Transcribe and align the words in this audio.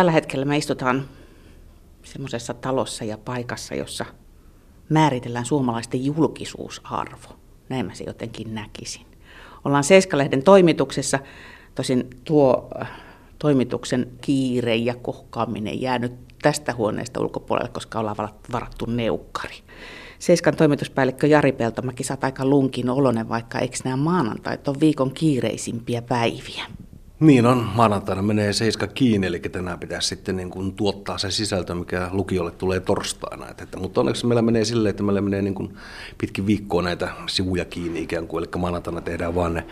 Tällä 0.00 0.12
hetkellä 0.12 0.44
me 0.44 0.56
istutaan 0.56 1.08
semmoisessa 2.02 2.54
talossa 2.54 3.04
ja 3.04 3.18
paikassa, 3.18 3.74
jossa 3.74 4.04
määritellään 4.88 5.44
suomalaisten 5.44 6.04
julkisuusarvo. 6.04 7.28
Näin 7.68 7.86
mä 7.86 7.94
se 7.94 8.04
jotenkin 8.04 8.54
näkisin. 8.54 9.06
Ollaan 9.64 9.84
Seiska-lehden 9.84 10.42
toimituksessa, 10.42 11.18
tosin 11.74 12.10
tuo 12.24 12.68
äh, 12.80 12.90
toimituksen 13.38 14.12
kiire 14.20 14.76
ja 14.76 14.94
kohkaaminen 14.94 15.80
jäänyt 15.80 16.12
tästä 16.42 16.74
huoneesta 16.74 17.20
ulkopuolelle, 17.20 17.70
koska 17.70 18.00
ollaan 18.00 18.30
varattu 18.52 18.86
neukkari. 18.86 19.56
Seiskan 20.18 20.56
toimituspäällikkö 20.56 21.26
Jari 21.26 21.52
Peltomäki, 21.52 22.04
sä 22.04 22.18
aika 22.20 22.44
lunkin 22.44 22.90
olonen, 22.90 23.28
vaikka 23.28 23.58
eikö 23.58 23.76
nämä 23.84 23.96
maanantait 23.96 24.68
on 24.68 24.80
viikon 24.80 25.12
kiireisimpiä 25.12 26.02
päiviä? 26.02 26.64
Niin 27.20 27.46
on, 27.46 27.68
maanantaina 27.74 28.22
menee 28.22 28.52
seiska 28.52 28.86
kiinni, 28.86 29.26
eli 29.26 29.38
tänään 29.38 29.78
pitäisi 29.78 30.08
sitten 30.08 30.36
niin 30.36 30.50
kuin 30.50 30.72
tuottaa 30.72 31.18
se 31.18 31.30
sisältö, 31.30 31.74
mikä 31.74 32.08
lukijolle 32.12 32.50
tulee 32.50 32.80
torstaina. 32.80 33.48
Että, 33.48 33.64
että, 33.64 33.78
mutta 33.78 34.00
onneksi 34.00 34.26
meillä 34.26 34.42
menee 34.42 34.64
silleen, 34.64 34.90
että 34.90 35.02
meillä 35.02 35.20
menee 35.20 35.42
niin 35.42 35.54
kuin 35.54 35.76
pitkin 36.18 36.46
viikkoa 36.46 36.82
näitä 36.82 37.08
sivuja 37.26 37.64
kiinni 37.64 38.02
ikään 38.02 38.26
kuin, 38.26 38.44
eli 38.44 38.50
maanantaina 38.60 39.00
tehdään 39.00 39.34
vaan 39.34 39.54
ne 39.54 39.66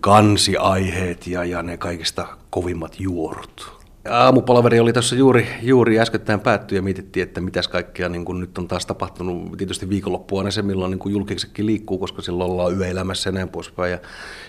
kansiaiheet 0.00 1.26
ja, 1.26 1.44
ja 1.44 1.62
ne 1.62 1.76
kaikista 1.76 2.26
kovimmat 2.50 3.00
juorut. 3.00 3.83
Aamupalaveri 4.10 4.80
oli 4.80 4.92
tässä 4.92 5.16
juuri, 5.16 5.48
juuri 5.62 6.00
äskettäin 6.00 6.40
päätty 6.40 6.74
ja 6.74 6.82
mietittiin, 6.82 7.22
että 7.22 7.40
mitäs 7.40 7.68
kaikkea 7.68 8.08
niin 8.08 8.24
kuin 8.24 8.40
nyt 8.40 8.58
on 8.58 8.68
taas 8.68 8.86
tapahtunut. 8.86 9.58
Tietysti 9.58 9.88
viikonloppua 9.88 10.40
on 10.40 10.52
se, 10.52 10.62
milloin 10.62 10.90
niin 10.90 11.12
julkisekin 11.12 11.66
liikkuu, 11.66 11.98
koska 11.98 12.22
silloin 12.22 12.50
ollaan 12.50 12.78
yöelämässä 12.78 13.28
ja 13.28 13.32
näin 13.32 13.48
poispäin. 13.48 13.92
Ja 13.92 13.98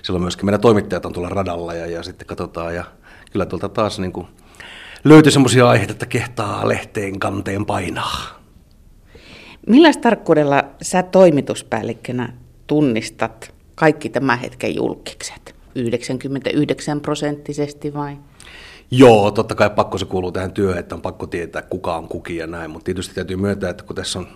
silloin 0.01 0.21
myöskin 0.21 0.45
meidän 0.45 0.61
toimittajat 0.61 1.05
on 1.05 1.13
tuolla 1.13 1.29
radalla 1.29 1.73
ja, 1.73 1.85
ja 1.85 2.03
sitten 2.03 2.27
katsotaan. 2.27 2.75
Ja 2.75 2.83
kyllä 3.31 3.45
tuolta 3.45 3.69
taas 3.69 3.99
niin 3.99 4.11
kuin 4.11 4.27
löytyi 5.03 5.31
semmoisia 5.31 5.69
aiheita, 5.69 5.91
että 5.93 6.05
kehtaa 6.05 6.67
lehteen 6.67 7.19
kanteen 7.19 7.65
painaa. 7.65 8.41
Millä 9.67 9.91
tarkkuudella 10.01 10.63
sä 10.81 11.03
toimituspäällikkönä 11.03 12.33
tunnistat 12.67 13.53
kaikki 13.75 14.09
tämän 14.09 14.39
hetken 14.39 14.75
julkikset? 14.75 15.55
99 15.75 17.01
prosenttisesti 17.01 17.93
vai? 17.93 18.17
Joo, 18.91 19.31
totta 19.31 19.55
kai 19.55 19.69
pakko 19.69 19.97
se 19.97 20.05
kuuluu 20.05 20.31
tähän 20.31 20.51
työhön, 20.51 20.77
että 20.77 20.95
on 20.95 21.01
pakko 21.01 21.27
tietää 21.27 21.61
kuka 21.61 21.95
on 21.95 22.07
kuki 22.07 22.37
ja 22.37 22.47
näin, 22.47 22.71
mutta 22.71 22.85
tietysti 22.85 23.15
täytyy 23.15 23.37
myöntää, 23.37 23.69
että 23.69 23.83
kun 23.83 23.95
tässä 23.95 24.19
on 24.19 24.27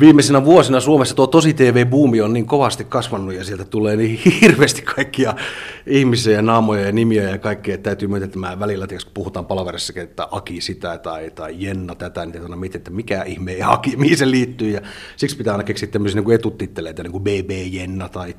viimeisinä 0.00 0.44
vuosina 0.44 0.80
Suomessa 0.80 1.14
tuo 1.14 1.26
tosi 1.26 1.54
TV-buumi 1.54 2.20
on 2.20 2.32
niin 2.32 2.46
kovasti 2.46 2.84
kasvanut 2.84 3.34
ja 3.34 3.44
sieltä 3.44 3.64
tulee 3.64 3.96
niin 3.96 4.20
hirveästi 4.40 4.82
kaikkia 4.82 5.34
ihmisiä 5.86 6.32
ja 6.32 6.42
naamoja 6.42 6.86
ja 6.86 6.92
nimiä 6.92 7.22
ja 7.22 7.38
kaikkea, 7.38 7.74
että 7.74 7.84
täytyy 7.90 8.08
myöntää, 8.08 8.26
että 8.26 8.38
mä 8.38 8.60
välillä, 8.60 8.86
kun 8.86 8.98
puhutaan 9.14 9.46
palaverissa, 9.46 9.92
että 9.96 10.28
Aki 10.30 10.60
sitä 10.60 10.98
tai, 10.98 11.30
tai 11.30 11.54
Jenna 11.58 11.94
tätä, 11.94 12.26
niin 12.26 12.36
että, 12.36 12.56
mietin, 12.56 12.78
että 12.78 12.90
mikä 12.90 13.22
ihme 13.22 13.52
ja 13.52 13.72
Aki, 13.72 13.96
mihin 13.96 14.16
se 14.16 14.30
liittyy 14.30 14.70
ja 14.70 14.80
siksi 15.16 15.36
pitää 15.36 15.54
aina 15.54 15.64
keksiä 15.64 15.88
tämmöisiä 15.88 16.20
niin 16.20 16.34
etutitteleitä, 16.34 17.02
niin 17.02 17.12
kuin 17.12 17.24
BB 17.24 17.50
Jenna 17.70 18.08
tai, 18.08 18.34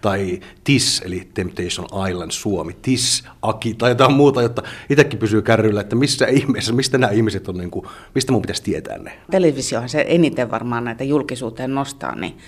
tai 0.00 0.40
TIS, 0.64 1.02
eli 1.04 1.28
Temptation 1.34 1.86
Island 2.10 2.30
Suomi, 2.30 2.76
TIS, 2.82 3.24
Aki 3.42 3.74
tai 3.74 3.90
jotain 3.90 4.12
muuta, 4.12 4.42
jotta 4.42 4.62
itsekin 4.90 5.18
pysyy 5.18 5.42
kärryllä, 5.42 5.80
että 5.80 5.96
missä 5.96 6.26
ihmeessä, 6.26 6.72
mistä 6.72 6.98
nämä 6.98 7.12
ihmiset 7.12 7.48
on, 7.48 7.56
niin 7.56 7.70
kuin, 7.70 7.86
mistä 8.14 8.32
mun 8.32 8.42
pitäisi 8.42 8.62
tietää 8.62 8.98
ne. 8.98 9.12
Televisiohan 9.30 9.88
se 9.88 10.04
eniten 10.08 10.50
varmaan 10.50 10.81
näitä 10.84 11.04
julkisuuteen 11.04 11.74
nostaa, 11.74 12.14
niin 12.14 12.38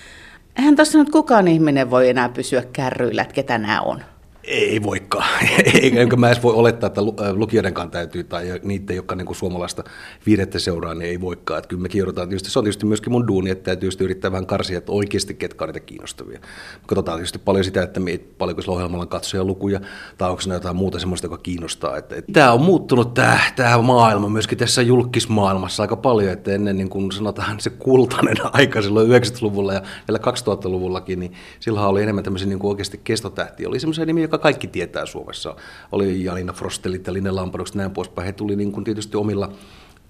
eihän 0.57 0.75
tuossa 0.75 0.97
nyt 0.97 1.09
kukaan 1.09 1.47
ihminen 1.47 1.91
voi 1.91 2.09
enää 2.09 2.29
pysyä 2.29 2.63
kärryillä, 2.73 3.21
että 3.21 3.33
ketä 3.33 3.57
nämä 3.57 3.81
on. 3.81 4.01
Ei 4.47 4.83
voikaan. 4.83 5.45
Eikä 5.81 6.15
mä 6.15 6.27
edes 6.27 6.43
voi 6.43 6.53
olettaa, 6.53 6.87
että 6.87 7.01
äh, 7.01 7.33
lukijoidenkaan 7.33 7.91
täytyy, 7.91 8.23
tai 8.23 8.59
niiden, 8.63 8.95
jotka 8.95 9.15
niin 9.15 9.25
kuin 9.25 9.35
suomalaista 9.35 9.83
viidettä 10.25 10.59
seuraa, 10.59 10.93
niin 10.93 11.09
ei 11.09 11.21
voikaan. 11.21 11.57
Että 11.57 11.67
kyllä 11.67 11.81
me 11.81 11.89
joudutaan, 11.93 12.29
tietysti, 12.29 12.51
se 12.51 12.59
on 12.59 12.65
tietysti 12.65 12.85
myöskin 12.85 13.11
mun 13.11 13.27
duuni, 13.27 13.49
että 13.49 13.63
täytyy 13.63 13.89
yrittää 13.99 14.31
vähän 14.31 14.45
karsia, 14.45 14.77
että 14.77 14.91
oikeasti 14.91 15.33
ketkä 15.33 15.63
on 15.63 15.69
niitä 15.69 15.79
kiinnostavia. 15.79 16.39
Katsotaan 16.87 17.17
tietysti 17.17 17.39
paljon 17.39 17.63
sitä, 17.63 17.83
että 17.83 18.01
paljonko 18.37 18.61
sillä 18.61 18.75
ohjelmalla 18.75 19.01
on 19.01 19.07
katsojalukuja, 19.07 19.79
tai 20.17 20.29
onko 20.29 20.41
se 20.41 20.53
jotain 20.53 20.75
muuta 20.75 20.99
sellaista, 20.99 21.25
joka 21.25 21.37
kiinnostaa. 21.37 21.97
Että, 21.97 22.15
että 22.15 22.33
tämä 22.33 22.51
on 22.51 22.61
muuttunut 22.61 23.13
tämä, 23.13 23.39
tämä 23.55 23.77
maailma 23.77 24.29
myöskin 24.29 24.57
tässä 24.57 24.81
julkismaailmassa 24.81 25.83
aika 25.83 25.95
paljon, 25.95 26.31
että 26.31 26.51
ennen 26.51 26.77
niin 26.77 26.89
kuin 26.89 27.11
sanotaan 27.11 27.59
se 27.59 27.69
kultainen 27.69 28.37
aika 28.53 28.81
silloin 28.81 29.07
90-luvulla 29.09 29.73
ja 29.73 29.81
vielä 30.07 30.19
2000-luvullakin, 30.19 31.19
niin 31.19 31.33
silloin 31.59 31.85
oli 31.85 32.03
enemmän 32.03 32.23
tämmöisiä 32.23 32.49
niin 32.49 32.59
kuin 32.59 32.69
oikeasti 32.69 33.01
kestotähtiä. 33.03 33.69
Oli 33.69 33.79
semmoisia 33.79 34.05
nimiä, 34.05 34.27
joka 34.35 34.43
kaikki 34.43 34.67
tietää 34.67 35.05
Suomessa. 35.05 35.55
Oli 35.91 36.23
Jalina 36.23 36.53
Frostelit 36.53 37.07
ja 37.07 37.13
Linne 37.13 37.31
Lampadukset 37.31 37.75
näin 37.75 37.91
poispäin. 37.91 38.25
He 38.25 38.31
tuli 38.31 38.55
niin 38.55 38.71
kuin 38.71 38.83
tietysti 38.83 39.17
omilla 39.17 39.51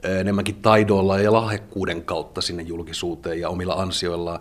enemmänkin 0.03 0.55
taidoilla 0.55 1.19
ja 1.19 1.33
lahjakkuuden 1.33 2.03
kautta 2.03 2.41
sinne 2.41 2.63
julkisuuteen 2.63 3.39
ja 3.39 3.49
omilla 3.49 3.73
ansioillaan. 3.73 4.39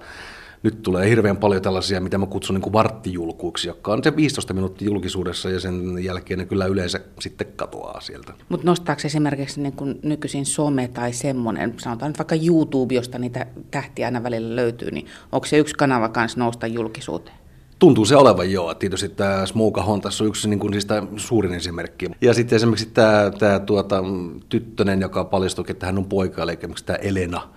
Nyt 0.62 0.83
tulee 0.83 1.09
hirveän 1.09 1.37
paljon 1.37 1.62
tällaisia, 1.62 2.00
mitä 2.00 2.19
mä 2.19 2.27
kutsun 2.27 2.61
niin 2.61 2.73
varttijulkuiksi, 2.73 3.69
jotka 3.69 3.93
on 3.93 4.05
se 4.05 4.17
15 4.17 4.55
minuuttia 4.55 4.87
julkisuudessa 4.87 5.50
ja 5.50 5.61
sen 5.61 6.05
jälkeen 6.05 6.39
ne 6.39 6.47
kyllä 6.47 6.67
yleensä 6.67 7.00
sitten 7.21 7.47
katoaa 7.56 8.00
sieltä. 8.00 8.33
Mutta 8.49 8.67
nostaako 8.67 9.03
esimerkiksi 9.05 9.61
niin 9.61 9.73
kuin 9.73 9.99
nykyisin 10.03 10.47
some 10.47 10.89
tai 10.89 11.12
semmoinen, 11.12 11.75
sanotaan 11.78 12.11
nyt 12.11 12.19
vaikka 12.19 12.34
YouTube, 12.47 12.94
josta 12.94 13.19
niitä 13.19 13.47
tähtiä 13.71 14.06
aina 14.06 14.23
välillä 14.23 14.56
löytyy, 14.56 14.91
niin 14.91 15.06
onko 15.33 15.47
se 15.47 15.59
yksi 15.59 15.75
kanava 15.75 16.09
kanssa 16.09 16.41
nousta 16.41 16.67
julkisuuteen? 16.67 17.44
Tuntuu 17.84 18.05
se 18.05 18.17
olevan 18.17 18.53
joo. 18.53 18.75
Tietysti 18.75 19.09
tämä 19.09 19.47
Smoka 19.47 19.84
tässä 20.03 20.25
on 20.25 20.28
yksi 20.28 20.49
niin 20.49 20.61
kuin, 20.61 20.71
niistä 20.71 21.03
suurin 21.17 21.55
esimerkki. 21.55 22.11
Ja 22.21 22.34
sitten 22.34 22.56
esimerkiksi 22.56 22.91
tämä, 22.95 23.31
tämä 23.39 23.59
tuota, 23.59 24.05
tyttönen, 24.49 25.00
joka 25.00 25.25
paljastui, 25.25 25.65
että 25.69 25.87
hän 25.87 25.99
on 25.99 26.05
poika, 26.05 26.43
eli 26.43 26.53
esimerkiksi 26.53 26.84
tämä 26.84 26.97
Elena, 26.97 27.49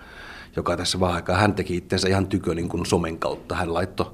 joka 0.56 0.76
tässä 0.76 1.00
vähän 1.00 1.16
aikaa, 1.16 1.36
hän 1.36 1.54
teki 1.54 1.76
itseensä 1.76 2.08
ihan 2.08 2.26
tykö 2.26 2.54
niin 2.54 2.68
kuin 2.68 2.86
somen 2.86 3.18
kautta. 3.18 3.54
Hän 3.54 3.74
laittoi 3.74 4.06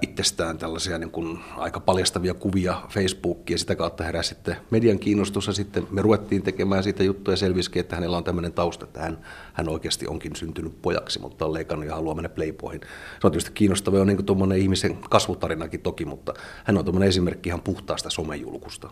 itsestään 0.00 0.58
tällaisia 0.58 0.98
niin 0.98 1.10
kuin 1.10 1.38
aika 1.56 1.80
paljastavia 1.80 2.34
kuvia 2.34 2.82
Facebookiin 2.88 3.54
ja 3.54 3.58
sitä 3.58 3.76
kautta 3.76 4.04
heräsi 4.04 4.28
sitten 4.28 4.56
median 4.70 4.98
kiinnostus 4.98 5.46
ja 5.46 5.52
sitten 5.52 5.86
me 5.90 6.02
ruvettiin 6.02 6.42
tekemään 6.42 6.82
siitä 6.82 7.02
juttuja 7.02 7.32
ja 7.32 7.36
selvisikin, 7.36 7.80
että 7.80 7.96
hänellä 7.96 8.16
on 8.16 8.24
tämmöinen 8.24 8.52
tausta, 8.52 8.84
että 8.84 9.00
hän, 9.00 9.18
hän 9.52 9.68
oikeasti 9.68 10.06
onkin 10.06 10.36
syntynyt 10.36 10.82
pojaksi, 10.82 11.18
mutta 11.18 11.46
on 11.46 11.52
leikannut 11.52 11.88
ja 11.88 11.94
haluaa 11.94 12.14
mennä 12.14 12.28
Playboyin. 12.28 12.80
Se 13.20 13.26
on 13.26 13.32
tietysti 13.32 13.52
kiinnostava, 13.52 14.00
on 14.00 14.06
niin 14.06 14.26
kuin 14.26 14.52
ihmisen 14.52 14.96
kasvutarinakin 15.10 15.80
toki, 15.80 16.04
mutta 16.04 16.34
hän 16.64 16.78
on 16.78 16.84
tuommoinen 16.84 17.08
esimerkki 17.08 17.48
ihan 17.48 17.62
puhtaasta 17.62 18.10
somejulkusta. 18.10 18.90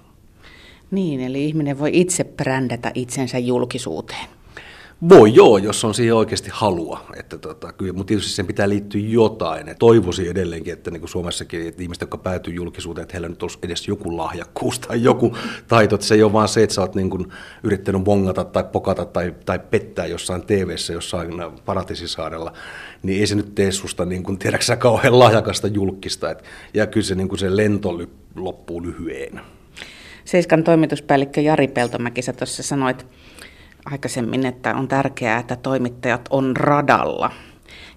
Niin, 0.91 1.21
eli 1.21 1.45
ihminen 1.45 1.79
voi 1.79 1.91
itse 1.93 2.25
brändätä 2.25 2.91
itsensä 2.95 3.39
julkisuuteen. 3.39 4.42
Voi 5.09 5.35
joo, 5.35 5.59
jos 5.59 5.85
on 5.85 5.95
siihen 5.95 6.15
oikeasti 6.15 6.51
halua. 6.53 7.01
Että 7.17 7.39
tota, 7.39 7.73
kyllä, 7.73 7.93
mutta 7.93 8.09
tietysti 8.09 8.33
sen 8.33 8.47
pitää 8.47 8.69
liittyä 8.69 9.01
jotain. 9.05 9.69
Et 9.69 9.79
toivoisin 9.79 10.31
edelleenkin, 10.31 10.73
että 10.73 10.91
niin 10.91 11.01
kuin 11.01 11.11
Suomessakin 11.11 11.69
että 11.69 11.83
ihmiset, 11.83 12.01
jotka 12.01 12.19
päätyy 12.19 12.55
julkisuuteen, 12.55 13.03
että 13.03 13.13
heillä 13.13 13.29
nyt 13.29 13.43
olisi 13.43 13.59
edes 13.63 13.89
joku 13.89 14.17
lahjakkuus 14.17 14.79
tai 14.79 15.03
joku 15.03 15.37
taito. 15.69 15.95
Että 15.95 16.07
se 16.07 16.15
ei 16.15 16.23
ole 16.23 16.33
vaan 16.33 16.49
se, 16.49 16.63
että 16.63 16.75
sä 16.75 16.81
oot 16.81 16.95
niin 16.95 17.11
kuin 17.11 17.33
yrittänyt 17.63 18.05
vongata 18.05 18.45
tai 18.45 18.65
pokata 18.73 19.05
tai, 19.05 19.35
tai 19.47 19.59
pettää 19.59 20.07
jossain 20.07 20.43
tv 20.43 20.77
jossain 20.93 21.31
Paratisisaarella. 21.65 22.53
Niin 23.03 23.21
ei 23.21 23.27
se 23.27 23.35
nyt 23.35 23.55
tee 23.55 23.73
susta, 23.73 24.05
niin 24.05 24.23
kuin, 24.23 24.39
tiedäksä, 24.39 24.77
kauhean 24.77 25.19
lahjakasta 25.19 25.67
julkista. 25.67 26.31
Et, 26.31 26.45
ja 26.75 26.87
kyllä 26.87 27.07
se, 27.07 27.15
niin 27.15 27.29
kuin 27.29 27.39
se 27.39 27.57
lento 27.57 27.99
loppuu 28.37 28.83
lyhyen. 28.83 29.41
Seiskan 30.25 30.65
toimituspäällikkö 30.65 31.41
Jari 31.41 31.69
Peltomäki, 31.69 32.23
sä 32.23 32.33
tuossa 32.33 32.63
sanoit, 32.63 33.07
aikaisemmin, 33.85 34.47
että 34.47 34.75
on 34.75 34.89
tärkeää, 34.89 35.39
että 35.39 35.57
toimittajat 35.57 36.29
on 36.31 36.57
radalla. 36.57 37.31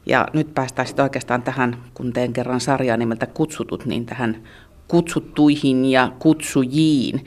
Ja 0.05 0.27
nyt 0.33 0.53
päästään 0.53 0.87
sitten 0.87 1.03
oikeastaan 1.03 1.41
tähän, 1.41 1.83
kun 1.93 2.13
teen 2.13 2.33
kerran 2.33 2.61
sarjaa 2.61 2.97
nimeltä 2.97 3.25
Kutsutut, 3.25 3.85
niin 3.85 4.05
tähän 4.05 4.43
kutsuttuihin 4.87 5.85
ja 5.85 6.11
kutsujiin. 6.19 7.25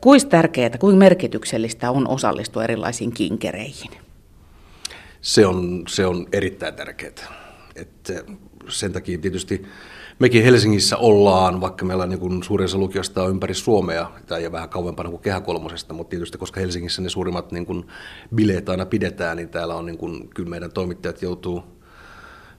Kuinka 0.00 0.28
tärkeää, 0.28 0.78
kuinka 0.78 0.98
merkityksellistä 0.98 1.90
on 1.90 2.08
osallistua 2.08 2.64
erilaisiin 2.64 3.12
kinkereihin? 3.12 3.90
Se 5.20 5.46
on, 5.46 5.82
se 5.88 6.06
on 6.06 6.26
erittäin 6.32 6.74
tärkeää. 6.74 7.12
Että 7.76 8.12
sen 8.68 8.92
takia 8.92 9.18
tietysti 9.18 9.66
mekin 10.18 10.44
Helsingissä 10.44 10.96
ollaan, 10.96 11.60
vaikka 11.60 11.84
meillä 11.84 12.02
on 12.02 12.08
niin 12.08 12.42
suurin 12.42 12.64
osa 12.64 12.78
lukiosta 12.78 13.22
on 13.22 13.30
ympäri 13.30 13.54
Suomea, 13.54 14.10
tai 14.26 14.42
ja 14.42 14.52
vähän 14.52 14.68
kauempana 14.68 15.10
kuin 15.10 15.22
kehäkolmosesta, 15.22 15.94
mutta 15.94 16.10
tietysti 16.10 16.38
koska 16.38 16.60
Helsingissä 16.60 17.02
ne 17.02 17.08
suurimmat 17.08 17.52
niin 17.52 17.66
kuin 17.66 17.86
bileet 18.34 18.68
aina 18.68 18.86
pidetään, 18.86 19.36
niin 19.36 19.48
täällä 19.48 19.74
on 19.74 19.86
niin 19.86 19.98
kuin, 19.98 20.28
kyllä 20.28 20.50
meidän 20.50 20.72
toimittajat 20.72 21.22
joutuu 21.22 21.64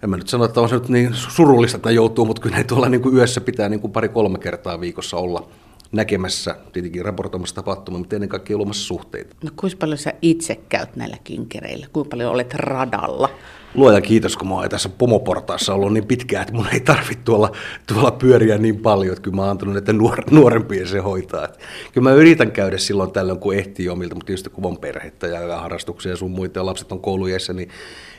en 0.03 0.09
mä 0.09 0.17
nyt 0.17 0.27
sano, 0.27 0.45
että 0.45 0.61
on 0.61 0.69
se 0.69 0.75
nyt 0.75 0.89
niin 0.89 1.13
surullista, 1.13 1.75
että 1.75 1.91
joutuu, 1.91 2.25
mutta 2.25 2.41
kyllä 2.41 2.57
ne 2.57 2.63
tuolla 2.63 2.89
niin 2.89 3.01
kuin 3.01 3.15
yössä 3.15 3.41
pitää 3.41 3.69
niin 3.69 3.79
kuin 3.79 3.93
pari-kolme 3.93 4.39
kertaa 4.39 4.81
viikossa 4.81 5.17
olla 5.17 5.47
näkemässä, 5.91 6.55
tietenkin 6.73 7.05
raportoimassa 7.05 7.55
tapahtumia, 7.55 7.99
mutta 7.99 8.15
ennen 8.15 8.29
kaikkea 8.29 8.57
luomassa 8.57 8.87
suhteita. 8.87 9.35
No 9.43 9.51
kuinka 9.55 9.77
paljon 9.79 9.97
sä 9.97 10.13
itse 10.21 10.55
käyt 10.69 10.95
näillä 10.95 11.17
kinkereillä? 11.23 11.87
Kuinka 11.93 12.09
paljon 12.09 12.31
olet 12.31 12.53
radalla? 12.53 13.29
luojan 13.77 14.01
kiitos, 14.01 14.37
kun 14.37 14.47
mä 14.47 14.53
oon 14.53 14.69
tässä 14.69 14.89
pomoportaassa 14.89 15.73
ollut 15.73 15.93
niin 15.93 16.05
pitkään, 16.05 16.41
että 16.41 16.53
mun 16.53 16.67
ei 16.73 16.79
tarvitse 16.79 17.23
tuolla, 17.25 17.51
tuolla 17.87 18.11
pyöriä 18.11 18.57
niin 18.57 18.79
paljon, 18.79 19.13
että 19.13 19.21
kyllä 19.21 19.35
mä 19.35 19.41
oon 19.41 19.51
antanut 19.51 19.73
näiden 19.73 19.97
nuor, 19.97 20.23
nuorempien 20.31 20.87
se 20.87 20.99
hoitaa. 20.99 21.45
Että 21.45 21.59
kyllä 21.93 22.09
mä 22.09 22.15
yritän 22.15 22.51
käydä 22.51 22.77
silloin 22.77 23.11
tällöin, 23.11 23.39
kun 23.39 23.55
ehtii 23.55 23.89
omilta, 23.89 24.15
mutta 24.15 24.25
tietysti 24.25 24.49
kun 24.49 24.65
on 24.65 24.77
perhettä 24.77 25.27
ja 25.27 25.57
harrastuksia 25.57 26.11
ja 26.11 26.17
sun 26.17 26.31
muita 26.31 26.59
ja 26.59 26.65
lapset 26.65 26.91
on 26.91 26.99
koulujeissa, 26.99 27.53
niin 27.53 27.69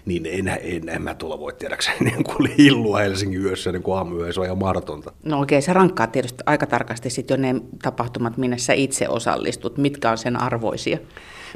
niin 0.07 0.27
en, 0.27 0.49
en, 0.49 0.89
en 0.89 1.03
mä 1.03 1.15
tuolla 1.15 1.41
voi 1.41 1.53
tiedäkseni 1.53 1.97
niin 2.11 2.25
kuin 2.25 2.51
hillua 2.59 2.99
Helsingin 2.99 3.43
yössä 3.43 3.73
niin 3.73 3.83
kuin 3.83 3.97
aamuyö, 3.97 4.33
se 4.33 4.41
on 4.41 4.47
ihan 4.47 4.59
mahdotonta. 4.59 5.13
No 5.25 5.39
oikein, 5.39 5.63
se 5.63 5.73
rankkaa 5.73 6.07
tietysti 6.07 6.43
aika 6.47 6.67
tarkasti 6.67 7.11
sitten 7.11 7.45
jo 7.45 7.53
ne 7.53 7.61
tapahtumat, 7.83 8.37
minne 8.37 8.59
sä 8.59 8.73
itse 8.73 9.09
osallistut, 9.09 9.79
mitkä 9.79 10.11
on 10.11 10.19
sen 10.19 10.37
arvoisia. 10.37 10.99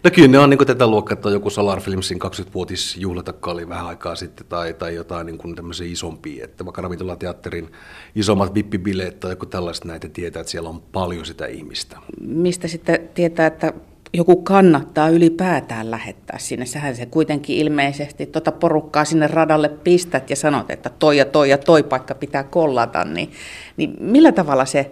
No 0.05 0.11
kyllä 0.11 0.29
ne 0.29 0.39
on 0.39 0.51
niin 0.51 0.67
tätä 0.67 0.87
luokkaa, 0.87 1.13
että 1.13 1.31
joku 1.31 1.51
Solar 1.51 1.81
Filmsin 1.81 2.19
20-vuotisjuhlatakka 2.23 3.51
oli 3.51 3.69
vähän 3.69 3.87
aikaa 3.87 4.15
sitten, 4.15 4.47
tai, 4.49 4.75
tai 4.75 4.95
jotain 4.95 5.27
niin 5.27 5.39
kuin 5.39 5.55
tämmöisiä 5.55 5.87
isompia, 5.87 6.45
että 6.45 6.65
vaikka 6.65 6.83
Ravintola 6.83 7.17
teatterin 7.17 7.71
isommat 8.15 8.55
vippibileet 8.55 9.21
tai 9.21 9.33
joku 9.33 9.47
tällaista 9.47 9.89
näitä 9.89 10.09
tietää, 10.09 10.41
että 10.41 10.51
siellä 10.51 10.69
on 10.69 10.83
paljon 10.93 11.27
sitä 11.27 11.47
ihmistä. 11.47 11.99
Mistä 12.21 12.69
sitten 12.69 13.09
tietää, 13.15 13.47
että 13.47 13.73
joku 14.15 14.37
kannattaa 14.37 15.09
ylipäätään 15.09 15.91
lähettää 15.91 16.39
sinne. 16.39 16.67
Sähän 16.67 16.97
se 16.97 17.07
kuitenkin 17.07 17.57
ilmeisesti 17.57 18.27
tuota 18.27 18.53
porukkaa 18.53 19.05
sinne 19.05 19.27
radalle 19.27 19.69
pistät 19.69 20.31
ja 20.31 20.37
sanot, 20.37 20.71
että 20.71 20.91
toi 20.99 21.19
ja 21.19 21.25
toi 21.25 21.51
ja 21.51 21.59
toi 21.59 21.83
paikka 21.83 22.15
pitää 22.15 22.45
kollata, 22.45 23.05
niin, 23.05 23.33
niin 23.77 23.97
millä 24.01 24.33
tavalla 24.33 24.65
se 24.65 24.91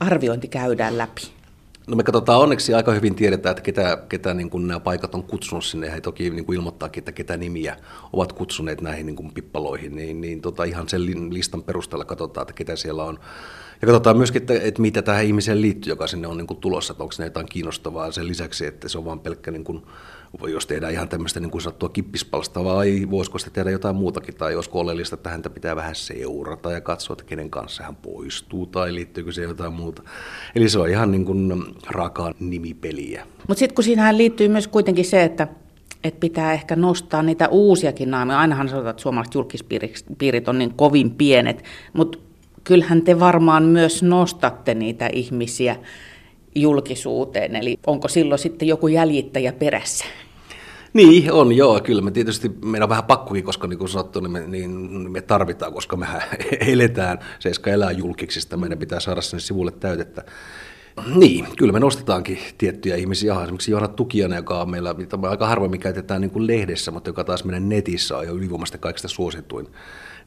arviointi 0.00 0.48
käydään 0.48 0.98
läpi? 0.98 1.22
No 1.86 1.96
me 1.96 2.02
katsotaan 2.02 2.40
onneksi 2.40 2.74
aika 2.74 2.92
hyvin 2.92 3.14
tiedetään, 3.14 3.50
että 3.50 3.62
ketä, 3.62 3.98
ketä 4.08 4.34
niin 4.34 4.50
kuin 4.50 4.68
nämä 4.68 4.80
paikat 4.80 5.14
on 5.14 5.22
kutsunut 5.22 5.64
sinne. 5.64 5.92
He 5.92 6.00
toki 6.00 6.30
niin 6.30 6.44
kuin 6.44 6.56
ilmoittaakin, 6.56 7.00
että 7.00 7.12
ketä 7.12 7.36
nimiä 7.36 7.76
ovat 8.12 8.32
kutsuneet 8.32 8.80
näihin 8.80 9.06
niin 9.06 9.16
kuin 9.16 9.34
pippaloihin. 9.34 9.96
Niin, 9.96 10.20
niin 10.20 10.40
tota, 10.40 10.64
ihan 10.64 10.88
sen 10.88 11.34
listan 11.34 11.62
perusteella 11.62 12.04
katsotaan, 12.04 12.42
että 12.42 12.52
ketä 12.52 12.76
siellä 12.76 13.04
on. 13.04 13.18
Ja 13.82 13.86
katsotaan 13.86 14.16
myöskin, 14.16 14.42
että, 14.42 14.54
että 14.62 14.82
mitä 14.82 15.02
tähän 15.02 15.24
ihmiseen 15.24 15.60
liittyy, 15.60 15.92
joka 15.92 16.06
sinne 16.06 16.28
on 16.28 16.36
niin 16.36 16.46
kuin 16.46 16.60
tulossa. 16.60 16.92
Että 16.92 17.02
onko 17.02 17.14
ne 17.18 17.24
jotain 17.24 17.46
kiinnostavaa 17.46 18.12
sen 18.12 18.28
lisäksi, 18.28 18.66
että 18.66 18.88
se 18.88 18.98
on 18.98 19.04
vain 19.04 19.20
pelkkä 19.20 19.50
niin 19.50 19.64
kuin 19.64 19.82
jos 20.48 20.66
tehdään 20.66 20.92
ihan 20.92 21.08
tämmöistä 21.08 21.40
niin 21.40 21.50
kuin 21.50 21.62
sanottua 21.62 21.88
kippispalsta, 21.88 22.64
vai 22.64 23.06
voisiko 23.10 23.38
sitä 23.38 23.50
tehdä 23.50 23.70
jotain 23.70 23.96
muutakin, 23.96 24.34
tai 24.34 24.54
olisiko 24.54 24.80
oleellista, 24.80 25.14
että 25.14 25.30
häntä 25.30 25.50
pitää 25.50 25.76
vähän 25.76 25.94
seurata 25.94 26.72
ja 26.72 26.80
katsoa, 26.80 27.14
että 27.14 27.24
kenen 27.24 27.50
kanssa 27.50 27.82
hän 27.82 27.96
poistuu, 27.96 28.66
tai 28.66 28.94
liittyykö 28.94 29.32
se 29.32 29.42
jotain 29.42 29.72
muuta. 29.72 30.02
Eli 30.54 30.68
se 30.68 30.78
on 30.78 30.88
ihan 30.88 31.10
niin 31.10 31.24
kuin 31.24 31.64
raakaa 31.86 32.34
nimipeliä. 32.40 33.26
Mutta 33.48 33.58
sitten 33.58 33.74
kun 33.74 33.84
siinähän 33.84 34.18
liittyy 34.18 34.48
myös 34.48 34.68
kuitenkin 34.68 35.04
se, 35.04 35.24
että 35.24 35.48
että 36.04 36.20
pitää 36.20 36.52
ehkä 36.52 36.76
nostaa 36.76 37.22
niitä 37.22 37.48
uusiakin 37.48 38.10
naameja. 38.10 38.38
Ainahan 38.38 38.68
sanotaan, 38.68 38.90
että 38.90 39.02
suomalaiset 39.02 39.34
julkispiirit 39.34 40.48
on 40.48 40.58
niin 40.58 40.74
kovin 40.74 41.10
pienet, 41.10 41.64
mutta 41.92 42.18
kyllähän 42.64 43.02
te 43.02 43.20
varmaan 43.20 43.62
myös 43.62 44.02
nostatte 44.02 44.74
niitä 44.74 45.06
ihmisiä, 45.12 45.76
julkisuuteen, 46.54 47.56
eli 47.56 47.78
onko 47.86 48.08
silloin 48.08 48.38
sitten 48.38 48.68
joku 48.68 48.88
jäljittäjä 48.88 49.52
perässä? 49.52 50.04
Niin, 50.92 51.32
on 51.32 51.52
joo, 51.52 51.80
kyllä 51.80 52.02
me 52.02 52.10
tietysti, 52.10 52.48
meidän 52.64 52.82
on 52.82 52.88
vähän 52.88 53.04
pakkokin, 53.04 53.44
koska 53.44 53.66
niin 53.66 53.78
kuin 53.78 53.88
sanottu, 53.88 54.20
niin 54.20 54.30
me, 54.30 54.46
niin 54.46 54.70
me 55.10 55.22
tarvitaan, 55.22 55.72
koska 55.72 55.96
me 55.96 56.06
eletään, 56.72 57.18
Seiska 57.38 57.70
elää 57.70 57.90
julkiksista, 57.90 58.56
meidän 58.56 58.78
pitää 58.78 59.00
saada 59.00 59.20
sinne 59.20 59.40
sivulle 59.40 59.70
täytettä. 59.70 60.24
Niin, 61.14 61.46
kyllä 61.58 61.72
me 61.72 61.80
nostetaankin 61.80 62.38
tiettyjä 62.58 62.96
ihmisiä. 62.96 63.42
Esimerkiksi 63.42 63.70
Johanna 63.70 63.94
Tukiana, 63.94 64.36
joka 64.36 64.60
on 64.60 64.70
meillä, 64.70 64.94
me 64.94 65.28
aika 65.28 65.46
harvemmin 65.46 65.80
käytetään 65.80 66.20
niin 66.20 66.30
kuin 66.30 66.46
lehdessä, 66.46 66.90
mutta 66.90 67.10
joka 67.10 67.24
taas 67.24 67.44
meidän 67.44 67.68
netissä 67.68 68.16
on 68.16 68.26
jo 68.26 68.34
ylivoimasta 68.34 68.78
kaikista 68.78 69.08
suosituin, 69.08 69.68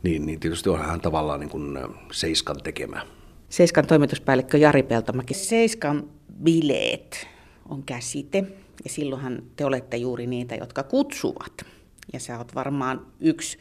niin, 0.04 0.26
niin 0.26 0.40
tietysti 0.40 0.70
on 0.70 0.80
hän 0.80 1.02
tavallaan 1.02 1.40
niin 1.40 1.50
kuin 1.50 1.80
Seiskan 2.12 2.58
tekemä. 2.64 3.06
Seiskan 3.50 3.88
toimituspäällikkö 3.88 4.58
Jari 4.58 4.84
Peltomäki. 4.84 5.34
Seiskan 5.34 6.10
bileet 6.44 7.28
on 7.70 7.84
käsite 7.84 8.44
ja 8.84 8.90
silloinhan 8.90 9.44
te 9.56 9.66
olette 9.66 9.98
juuri 9.98 10.28
niitä, 10.28 10.56
jotka 10.56 10.84
kutsuvat. 10.84 11.66
Ja 12.14 12.20
sä 12.20 12.38
oot 12.38 12.56
varmaan 12.56 13.06
yksi 13.20 13.58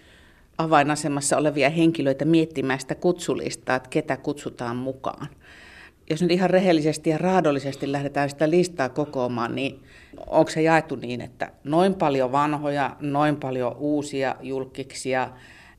avainasemassa 0.59 1.37
olevia 1.37 1.71
henkilöitä 1.71 2.25
miettimään 2.25 2.81
sitä 2.81 2.95
kutsulistaa, 2.95 3.77
että 3.77 3.88
ketä 3.88 4.17
kutsutaan 4.17 4.77
mukaan. 4.77 5.27
Jos 6.11 6.23
nyt 6.23 6.31
ihan 6.31 6.50
rehellisesti 6.50 7.11
ja 7.11 7.19
raadollisesti 7.19 7.93
lähdetään 7.93 8.31
sitä 8.31 8.50
listaa 8.50 8.88
kokoamaan, 8.88 9.55
niin 9.55 9.83
onko 10.27 10.50
se 10.50 10.62
jaettu 10.62 10.97
niin, 10.97 11.21
että 11.21 11.53
noin 11.65 11.95
paljon 11.95 12.33
vanhoja, 12.33 12.97
noin 13.00 13.37
paljon 13.37 13.77
uusia 13.77 14.37
julkiksia, 14.41 15.31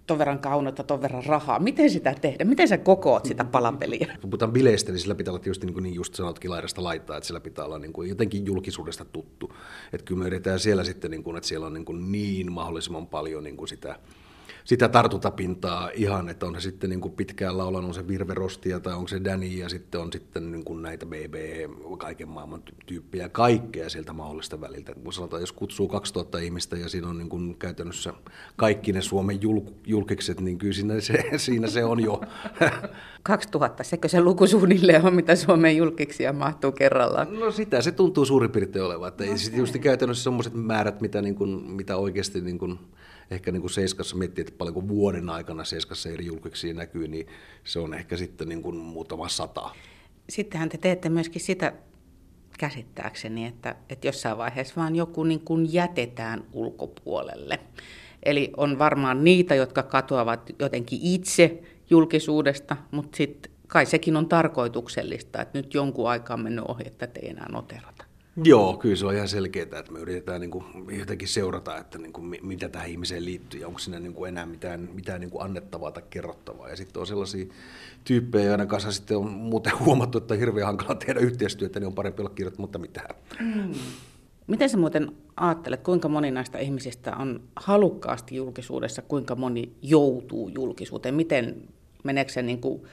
ton 0.08 0.18
verran 0.18 0.40
kaunota, 0.40 0.84
ton 0.84 1.02
verran 1.02 1.26
rahaa. 1.26 1.60
Miten 1.60 1.90
sitä 1.90 2.16
tehdä? 2.22 2.46
Miten 2.46 2.68
sä 2.68 2.78
kokoat 2.78 3.26
sitä 3.26 3.44
palapeliä? 3.44 4.18
Kun 4.22 4.30
puhutaan 4.30 4.52
bileistä, 4.52 4.92
niin 4.92 5.00
sillä 5.00 5.16
pitää 5.16 5.32
olla 5.32 5.44
tietysti 5.44 5.66
niin, 5.66 5.74
kuin 5.74 5.84
niin 5.84 5.96
just 5.96 6.16
sanotkin 6.16 6.52
laidasta 6.52 6.84
laittaa, 6.84 7.18
että 7.18 7.28
sillä 7.28 7.40
pitää 7.40 7.66
olla 7.66 7.80
niin 7.80 7.94
kuin 7.94 8.10
jotenkin 8.10 8.46
julkisuudesta 8.46 9.06
tuttu. 9.06 9.54
Että 9.94 10.06
kyllä 10.06 10.20
me 10.20 10.28
yritetään 10.28 10.60
siellä 10.60 10.84
sitten, 10.84 11.12
niin 11.12 11.24
kuin, 11.24 11.38
että 11.38 11.48
siellä 11.48 11.66
on 11.68 11.74
niin, 11.74 11.86
kuin 11.86 12.12
niin 12.12 12.52
mahdollisimman 12.52 13.08
paljon 13.08 13.44
niin 13.44 13.58
kuin 13.58 13.68
sitä 13.68 14.00
sitä 14.64 14.90
tartuntapintaa 14.90 15.90
ihan, 15.94 16.30
että 16.30 16.46
on 16.46 16.56
se 16.56 16.62
sitten 16.62 16.90
niin 16.90 17.02
kuin 17.02 17.14
pitkään 17.14 17.58
laulanut 17.58 17.88
on 17.88 17.94
se 17.94 18.08
Virve 18.08 18.34
Rostia 18.34 18.80
tai 18.80 18.94
onko 18.94 19.08
se 19.08 19.24
Danny 19.24 19.46
ja 19.46 19.70
sitten 19.70 20.02
on 20.02 20.12
sitten 20.14 20.52
niin 20.52 20.64
kuin 20.64 20.82
näitä 20.82 21.06
BB, 21.06 21.36
kaiken 21.98 22.30
maailman 22.30 22.64
tyyppejä, 22.86 23.30
kaikkea 23.30 23.90
sieltä 23.90 24.14
mahdollista 24.14 24.62
väliltä. 24.62 24.94
Sanotaan, 25.12 25.42
jos 25.42 25.52
kutsuu 25.52 25.88
2000 25.88 26.40
ihmistä 26.40 26.78
ja 26.78 26.90
siinä 26.90 27.08
on 27.08 27.18
niin 27.18 27.30
kuin 27.30 27.56
käytännössä 27.58 28.14
kaikki 28.56 28.94
ne 28.94 29.02
Suomen 29.02 29.42
julk, 29.42 29.66
julkikset, 29.86 30.42
niin 30.42 30.58
kyllä 30.58 30.74
siinä 30.74 31.00
se, 31.00 31.24
siinä 31.38 31.68
se 31.68 31.86
on 31.86 32.00
jo. 32.00 32.22
2000, 33.24 33.84
sekö 33.84 34.08
se 34.08 34.22
luku 34.22 34.48
suunnilleen 34.48 35.06
on, 35.06 35.14
mitä 35.16 35.36
Suomen 35.36 35.78
julkiksia 35.78 36.34
mahtuu 36.34 36.72
kerrallaan? 36.72 37.40
No 37.40 37.52
sitä 37.52 37.82
se 37.82 37.92
tuntuu 37.92 38.26
suurin 38.26 38.52
piirtein 38.52 38.86
olevan, 38.86 39.08
että 39.08 39.24
ei 39.24 39.38
sitten 39.38 39.60
just 39.60 39.78
käytännössä 39.78 40.24
sellaiset 40.24 40.54
määrät, 40.54 41.02
mitä, 41.02 41.22
niin 41.22 41.36
kuin, 41.36 41.50
mitä 41.72 41.98
oikeasti 41.98 42.42
niin 42.42 42.58
kuin, 42.58 42.80
ehkä 43.32 43.52
niin 43.52 43.62
kuin 43.62 43.72
Seiskassa 43.72 44.16
miettii, 44.16 44.42
että 44.42 44.58
paljonko 44.58 44.88
vuoden 44.88 45.30
aikana 45.30 45.64
Seiskassa 45.64 46.10
eri 46.10 46.26
julkiksi 46.26 46.74
näkyy, 46.74 47.08
niin 47.08 47.28
se 47.64 47.80
on 47.80 47.94
ehkä 47.94 48.18
sitten 48.18 48.50
niin 48.50 48.62
kuin 48.62 48.76
muutama 48.76 49.30
sata. 49.30 49.70
Sittenhän 50.30 50.70
te 50.70 50.78
teette 50.78 51.10
myöskin 51.10 51.42
sitä 51.42 51.74
käsittääkseni, 52.60 53.46
että, 53.46 53.76
että 53.90 54.08
jossain 54.08 54.38
vaiheessa 54.38 54.76
vaan 54.76 54.96
joku 54.96 55.24
niin 55.24 55.40
kuin 55.40 55.74
jätetään 55.74 56.44
ulkopuolelle. 56.54 57.60
Eli 58.24 58.52
on 58.58 58.80
varmaan 58.80 59.24
niitä, 59.24 59.56
jotka 59.56 59.84
katoavat 59.84 60.50
jotenkin 60.60 61.00
itse 61.02 61.64
julkisuudesta, 61.90 62.78
mutta 62.92 63.18
sitten 63.18 63.52
kai 63.68 63.86
sekin 63.86 64.18
on 64.18 64.30
tarkoituksellista, 64.30 65.42
että 65.42 65.60
nyt 65.60 65.74
jonkun 65.74 66.10
aikaa 66.10 66.38
mennyt 66.38 66.66
ohi, 66.68 66.84
että 66.86 67.08
te 67.08 67.20
ei 67.20 67.30
enää 67.30 67.52
noterata. 67.52 68.03
Joo, 68.44 68.78
kyllä 68.78 68.96
se 68.96 69.06
on 69.06 69.16
ihan 69.16 69.28
selkeää, 69.28 69.80
että 69.80 69.92
me 69.92 70.00
yritetään 70.00 70.42
niin 70.42 70.52
kuin 70.52 70.66
jotenkin 71.00 71.28
seurata, 71.28 71.78
että 71.78 71.98
niin 71.98 72.14
kuin, 72.14 72.40
mitä 72.42 72.70
tähän 72.70 72.90
ihmiseen 72.90 73.26
liittyy 73.26 73.60
ja 73.60 73.68
onko 73.68 73.80
siinä 73.80 74.00
niin 74.00 74.14
kuin 74.14 74.30
enää 74.30 74.46
mitään, 74.46 74.90
mitään 74.94 75.20
niin 75.20 75.30
kuin 75.30 75.44
annettavaa 75.44 75.92
tai 75.92 76.04
kerrottavaa. 76.10 76.70
Ja 76.70 76.76
sitten 76.76 77.00
on 77.00 77.08
sellaisia 77.08 77.46
tyyppejä, 78.04 78.46
joiden 78.46 78.68
kanssa 78.68 78.92
sitten 78.92 79.18
on 79.18 79.32
muuten 79.32 79.80
huomattu, 79.86 80.18
että 80.18 80.34
on 80.34 80.40
hirveän 80.40 80.68
hankala 80.68 80.96
tehdä 80.96 81.20
yhteistyötä, 81.20 81.80
niin 81.80 81.88
on 81.88 81.94
parempi 81.94 82.22
olla 82.22 82.34
kirjoittamatta 82.36 82.80
mitään. 82.80 83.16
Mm. 83.40 83.74
Miten 84.48 84.70
sä 84.70 84.78
muuten 84.78 85.12
ajattelet, 85.36 85.82
kuinka 85.82 86.08
moni 86.08 86.32
näistä 86.32 86.58
ihmisistä 86.60 87.16
on 87.16 87.42
halukkaasti 87.56 88.36
julkisuudessa, 88.36 89.02
kuinka 89.02 89.36
moni 89.36 89.72
joutuu 89.82 90.50
julkisuuteen? 90.50 91.16
Miten 91.16 91.70
meneekö 92.04 92.32
se 92.32 92.42
niin 92.42 92.62
kuin 92.62 92.84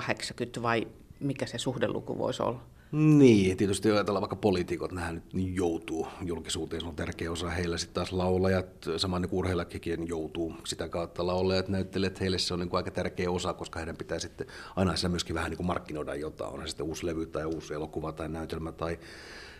20-80 0.00 0.62
vai 0.62 0.86
mikä 1.20 1.46
se 1.46 1.58
suhdeluku 1.58 2.18
voisi 2.18 2.42
olla? 2.42 2.60
Niin, 2.92 3.56
tietysti 3.56 3.90
ajatellaan 3.90 4.20
vaikka 4.20 4.36
poliitikot, 4.36 4.92
nehän 4.92 5.14
nyt 5.14 5.32
niin 5.32 5.54
joutuu 5.54 6.08
julkisuuteen, 6.22 6.80
se 6.80 6.86
on 6.86 6.96
tärkeä 6.96 7.32
osa 7.32 7.50
heillä. 7.50 7.78
Sitten 7.78 7.94
taas 7.94 8.12
laulajat, 8.12 8.66
saman 8.96 9.22
niin 9.22 9.28
urheilijakin 9.32 10.08
joutuu 10.08 10.54
sitä 10.64 10.88
kautta. 10.88 11.26
Laulajat 11.26 11.68
näyttelijät, 11.68 12.20
heille 12.20 12.38
se 12.38 12.54
on 12.54 12.60
niin 12.60 12.68
kuin 12.68 12.78
aika 12.78 12.90
tärkeä 12.90 13.30
osa, 13.30 13.52
koska 13.52 13.78
heidän 13.78 13.96
pitää 13.96 14.18
sitten 14.18 14.46
aina 14.76 14.96
siellä 14.96 15.12
myöskin 15.12 15.34
vähän 15.34 15.50
niin 15.50 15.56
kuin 15.56 15.66
markkinoida 15.66 16.14
jotain, 16.14 16.54
on 16.54 16.60
se 16.60 16.66
sitten 16.66 16.86
uusi 16.86 17.06
levy 17.06 17.26
tai 17.26 17.44
uusi 17.44 17.74
elokuva 17.74 18.12
tai 18.12 18.28
näytelmä 18.28 18.72
tai, 18.72 18.98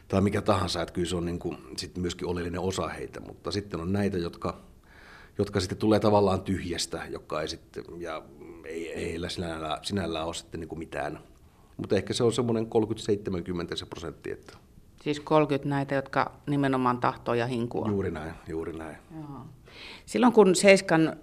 tai 0.08 0.20
mikä 0.20 0.42
tahansa, 0.42 0.82
että 0.82 0.94
kyllä 0.94 1.08
se 1.08 1.16
on 1.16 1.26
niin 1.26 1.38
kuin 1.38 1.58
sitten 1.76 2.00
myöskin 2.00 2.28
oleellinen 2.28 2.60
osa 2.60 2.88
heitä, 2.88 3.20
mutta 3.20 3.50
sitten 3.50 3.80
on 3.80 3.92
näitä, 3.92 4.18
jotka, 4.18 4.60
jotka 5.38 5.60
sitten 5.60 5.78
tulee 5.78 6.00
tavallaan 6.00 6.42
tyhjästä, 6.42 7.02
joka 7.10 7.42
ei 7.42 7.48
sitten, 7.48 7.84
ja 7.98 8.22
ei, 8.64 8.92
ei 8.92 9.10
heillä 9.10 9.28
sinällään, 9.28 9.78
sinällään 9.82 10.26
ole 10.26 10.34
sitten 10.34 10.60
niin 10.60 10.68
kuin 10.68 10.78
mitään 10.78 11.18
mutta 11.78 11.96
ehkä 11.96 12.12
se 12.12 12.24
on 12.24 12.32
semmoinen 12.32 12.66
30-70 13.72 13.76
se 13.76 13.86
prosentti. 13.86 14.30
Että... 14.30 14.56
Siis 15.02 15.20
30 15.20 15.68
näitä, 15.68 15.94
jotka 15.94 16.32
nimenomaan 16.46 16.98
tahtoo 16.98 17.34
ja 17.34 17.46
hinkua. 17.46 17.88
Juuri 17.88 18.10
näin, 18.10 18.32
juuri 18.48 18.72
näin. 18.72 18.96
Joo. 19.14 19.40
Silloin 20.06 20.32
kun 20.32 20.54
Seiskan 20.54 21.16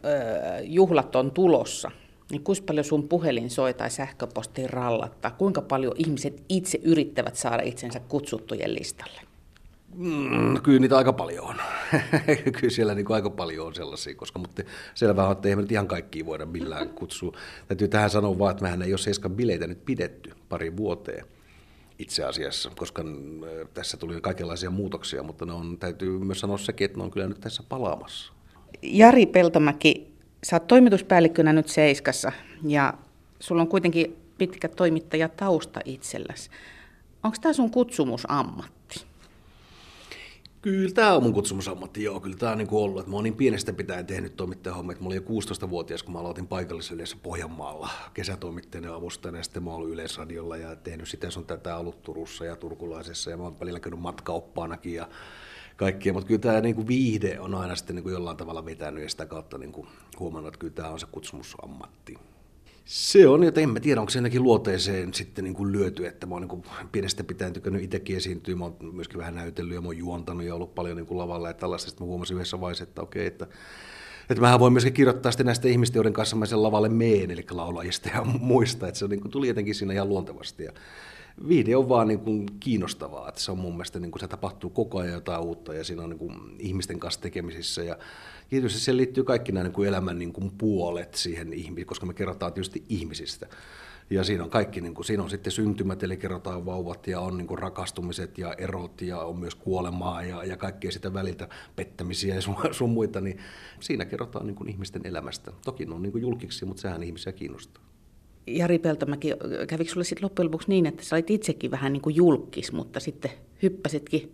juhlat 0.63 1.15
on 1.15 1.31
tulossa, 1.31 1.91
niin 2.31 2.43
kuinka 2.43 2.63
paljon 2.67 2.85
sun 2.85 3.07
puhelin 3.07 3.49
soi 3.49 3.73
tai 3.73 3.89
sähköposti 3.89 4.67
rallattaa? 4.67 5.31
Kuinka 5.31 5.61
paljon 5.61 5.93
ihmiset 5.97 6.43
itse 6.49 6.79
yrittävät 6.83 7.35
saada 7.35 7.63
itsensä 7.63 7.99
kutsuttujen 7.99 8.75
listalle? 8.75 9.21
Mm, 9.97 10.61
kyllä 10.61 10.79
niitä 10.79 10.97
aika 10.97 11.13
paljon 11.13 11.45
on. 11.45 11.55
kyllä 12.59 12.69
siellä 12.69 12.95
niin 12.95 13.05
kuin 13.05 13.15
aika 13.15 13.29
paljon 13.29 13.67
on 13.67 13.75
sellaisia, 13.75 14.15
koska 14.15 14.39
mutta 14.39 14.63
selvää 14.93 15.25
on, 15.25 15.31
että 15.31 15.47
eihän 15.47 15.57
me 15.57 15.61
nyt 15.61 15.71
ihan 15.71 15.87
kaikkia 15.87 16.25
voida 16.25 16.45
millään 16.45 16.89
kutsua. 16.99 17.37
Täytyy 17.67 17.87
tähän 17.87 18.09
sanoa 18.09 18.39
vaan, 18.39 18.51
että 18.51 18.63
mehän 18.63 18.81
ei 18.81 18.91
ole 18.91 18.97
Seiskan 18.97 19.31
bileitä 19.31 19.67
nyt 19.67 19.85
pidetty 19.85 20.31
pari 20.49 20.77
vuoteen 20.77 21.25
itse 21.99 22.23
asiassa, 22.23 22.71
koska 22.75 23.01
äh, 23.01 23.67
tässä 23.73 23.97
tuli 23.97 24.21
kaikenlaisia 24.21 24.69
muutoksia, 24.69 25.23
mutta 25.23 25.45
ne 25.45 25.53
on, 25.53 25.77
täytyy 25.77 26.19
myös 26.19 26.39
sanoa 26.39 26.57
sekin, 26.57 26.85
että 26.85 26.97
ne 26.97 27.03
on 27.03 27.11
kyllä 27.11 27.27
nyt 27.27 27.39
tässä 27.39 27.63
palaamassa. 27.69 28.33
Jari 28.81 29.25
Peltomäki, 29.25 30.13
sä 30.43 30.55
oot 30.55 30.67
toimituspäällikkönä 30.67 31.53
nyt 31.53 31.67
Seiskassa 31.67 32.31
ja 32.67 32.93
sulla 33.39 33.61
on 33.61 33.67
kuitenkin 33.67 34.15
pitkä 34.37 34.67
toimittajatausta 34.67 35.79
itselläsi. 35.85 36.49
Onko 37.23 37.37
tämä 37.41 37.53
sun 37.53 37.71
kutsumusammatti? 37.71 38.74
Kyllä 40.65 40.91
tämä 40.91 41.13
on 41.13 41.23
mun 41.23 41.33
kutsumusammatti, 41.33 42.03
joo. 42.03 42.19
Kyllä 42.19 42.37
tämä 42.37 42.51
on 42.51 42.57
niin 42.57 42.67
ollut, 42.71 42.99
että 42.99 43.09
mä 43.09 43.15
oon 43.15 43.23
niin 43.23 43.35
pienestä 43.35 43.73
pitäen 43.73 44.05
tehnyt 44.05 44.35
toimittajahommia, 44.35 44.91
että 44.91 45.03
mä 45.03 45.07
olin 45.07 45.15
jo 45.15 45.41
16-vuotias, 45.65 46.03
kun 46.03 46.13
mä 46.13 46.19
aloitin 46.19 46.47
paikallisyydessä 46.47 47.17
Pohjanmaalla 47.23 47.89
kesätoimittajana 48.13 48.95
avustajana, 48.95 49.37
ja 49.37 49.43
sitten 49.43 49.63
mä 49.63 49.69
oon 49.69 49.77
ollut 49.77 49.93
Yleisradiolla 49.93 50.57
ja 50.57 50.75
tehnyt 50.75 51.09
sitä 51.09 51.29
sun 51.29 51.45
tätä 51.45 51.77
ollut 51.77 52.01
Turussa 52.01 52.45
ja 52.45 52.55
Turkulaisessa, 52.55 53.31
ja 53.31 53.37
mä 53.37 53.43
oon 53.43 53.59
välillä 53.59 53.79
käynyt 53.79 53.99
matkaoppaanakin 53.99 54.93
ja 54.93 55.09
kaikkia, 55.75 56.13
mutta 56.13 56.27
kyllä 56.27 56.41
tämä 56.41 56.61
niin 56.61 56.75
kuin 56.75 56.87
viihde 56.87 57.39
on 57.39 57.55
aina 57.55 57.75
sitten 57.75 57.95
niin 57.95 58.03
kuin 58.03 58.13
jollain 58.13 58.37
tavalla 58.37 58.65
vetänyt 58.65 59.03
ja 59.03 59.09
sitä 59.09 59.25
kautta 59.25 59.57
niin 59.57 59.71
kuin 59.71 59.87
huomannut, 60.19 60.47
että 60.47 60.59
kyllä 60.59 60.73
tämä 60.73 60.89
on 60.89 60.99
se 60.99 61.07
kutsumusammatti. 61.11 62.17
Se 62.85 63.27
on, 63.27 63.43
että 63.43 63.61
en 63.61 63.69
mä 63.69 63.79
tiedä, 63.79 64.01
onko 64.01 64.09
se 64.09 64.19
ennenkin 64.19 64.43
luoteeseen 64.43 65.13
sitten 65.13 65.43
niin 65.43 65.53
kuin 65.53 65.71
lyöty, 65.71 66.07
että 66.07 66.27
mä 66.27 66.35
oon 66.35 66.41
niin 66.41 66.89
pienestä 66.91 67.23
pitäen 67.23 67.53
tykännyt 67.53 67.83
itsekin 67.83 68.17
esiintyä, 68.17 68.55
mä 68.55 68.63
oon 68.63 68.75
myöskin 68.93 69.17
vähän 69.17 69.35
näytellyt 69.35 69.75
ja 69.75 69.81
mä 69.81 69.87
oon 69.87 69.97
juontanut 69.97 70.43
ja 70.43 70.55
ollut 70.55 70.75
paljon 70.75 70.97
niin 70.97 71.05
kuin 71.05 71.17
lavalla 71.17 71.47
ja 71.47 71.53
tällaista, 71.53 71.89
sitten 71.89 72.07
mä 72.07 72.09
huomasin 72.09 72.35
yhdessä 72.35 72.61
vaiheessa, 72.61 72.83
että 72.83 73.01
okei, 73.01 73.25
että 73.25 73.47
että 74.29 74.41
mähän 74.41 74.59
voin 74.59 74.73
myöskin 74.73 74.93
kirjoittaa 74.93 75.31
sitten 75.31 75.45
näistä 75.45 75.67
ihmistä, 75.67 75.97
joiden 75.97 76.13
kanssa 76.13 76.35
mä 76.35 76.45
sen 76.45 76.63
lavalle 76.63 76.89
meen, 76.89 77.31
eli 77.31 77.45
laulajista 77.51 78.09
ja 78.09 78.23
muista, 78.39 78.87
että 78.87 78.99
se 78.99 79.07
niin 79.07 79.21
kuin, 79.21 79.31
tuli 79.31 79.47
jotenkin 79.47 79.75
siinä 79.75 79.93
ihan 79.93 80.09
luontevasti. 80.09 80.63
Ja 80.63 80.71
video 81.49 81.79
on 81.79 81.89
vaan 81.89 82.07
niin 82.07 82.19
kuin 82.19 82.45
kiinnostavaa, 82.59 83.29
että 83.29 83.41
se 83.41 83.51
on 83.51 83.57
mun 83.57 83.73
mielestä, 83.73 83.99
niin 83.99 84.11
kuin 84.11 84.19
se 84.19 84.27
tapahtuu 84.27 84.69
koko 84.69 84.99
ajan 84.99 85.13
jotain 85.13 85.41
uutta 85.41 85.73
ja 85.73 85.83
siinä 85.83 86.03
on 86.03 86.09
niin 86.09 86.19
kuin 86.19 86.55
ihmisten 86.59 86.99
kanssa 86.99 87.21
tekemisissä 87.21 87.83
ja 87.83 87.97
tietysti 88.49 88.79
siihen 88.79 88.97
liittyy 88.97 89.23
kaikki 89.23 89.51
nämä 89.51 89.63
niin 89.63 89.73
kuin 89.73 89.87
elämän 89.87 90.19
niin 90.19 90.33
kuin 90.33 90.51
puolet 90.57 91.13
siihen 91.13 91.53
ihmiseen, 91.53 91.87
koska 91.87 92.05
me 92.05 92.13
kerrotaan 92.13 92.53
tietysti 92.53 92.85
ihmisistä. 92.89 93.47
Ja 94.09 94.23
siinä 94.23 94.43
on 94.43 94.49
kaikki, 94.49 94.81
niin 94.81 94.93
kuin, 94.93 95.05
siinä 95.05 95.23
on 95.23 95.29
sitten 95.29 95.51
syntymät, 95.51 96.03
eli 96.03 96.17
kerrotaan 96.17 96.65
vauvat 96.65 97.07
ja 97.07 97.19
on 97.19 97.37
niin 97.37 97.47
kuin 97.47 97.59
rakastumiset 97.59 98.37
ja 98.37 98.53
erot 98.53 99.01
ja 99.01 99.19
on 99.19 99.39
myös 99.39 99.55
kuolemaa 99.55 100.23
ja, 100.23 100.43
ja 100.43 100.57
kaikkea 100.57 100.91
sitä 100.91 101.13
väliltä, 101.13 101.49
pettämisiä 101.75 102.35
ja 102.35 102.41
sun, 102.41 102.55
sun 102.71 102.89
muita, 102.89 103.21
niin 103.21 103.37
siinä 103.79 104.05
kerrotaan 104.05 104.47
niin 104.47 104.55
kuin 104.55 104.69
ihmisten 104.69 105.01
elämästä. 105.05 105.51
Toki 105.65 105.85
ne 105.85 105.95
on 105.95 106.01
niin 106.01 106.11
kuin 106.11 106.21
julkiksi, 106.21 106.65
mutta 106.65 106.81
sehän 106.81 107.03
ihmisiä 107.03 107.33
kiinnostaa. 107.33 107.83
Jari 108.47 108.79
Peltomäki, 108.79 109.31
kävikö 109.67 109.89
sinulle 109.89 110.03
sitten 110.03 110.23
loppujen 110.23 110.45
lopuksi 110.45 110.69
niin, 110.69 110.85
että 110.85 111.03
sä 111.03 111.15
olit 111.15 111.29
itsekin 111.29 111.71
vähän 111.71 111.93
niin 111.93 112.01
kuin 112.01 112.15
julkis, 112.15 112.71
mutta 112.71 112.99
sitten 112.99 113.31
hyppäsitkin 113.63 114.31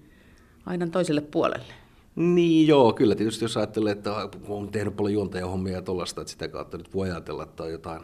aina 0.65 0.87
toiselle 0.87 1.21
puolelle? 1.21 1.73
Niin 2.15 2.67
joo, 2.67 2.93
kyllä 2.93 3.15
tietysti 3.15 3.45
jos 3.45 3.57
ajattelee, 3.57 3.91
että 3.91 4.29
on 4.47 4.71
tehnyt 4.71 4.95
paljon 4.95 5.13
juontajahommia 5.13 5.73
ja 5.73 5.81
tuollaista, 5.81 6.21
että 6.21 6.31
sitä 6.31 6.47
kautta 6.47 6.77
nyt 6.77 6.93
voi 6.93 7.11
ajatella, 7.11 7.43
että 7.43 7.63
on 7.63 7.71
jotain 7.71 8.01